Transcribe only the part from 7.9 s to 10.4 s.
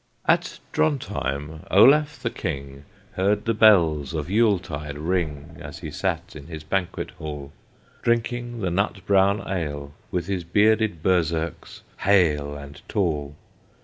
Drinking the nut brown ale, With